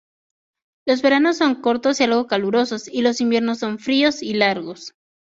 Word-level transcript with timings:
Los 0.87 1.03
veranos 1.03 1.37
son 1.37 1.61
cortos 1.61 2.01
y 2.01 2.05
algo 2.05 2.25
calurosos 2.25 2.87
y 2.87 3.03
los 3.03 3.21
inviernos 3.21 3.59
son 3.59 3.77
fríos 3.77 4.23
y 4.23 4.33
largos. 4.33 4.95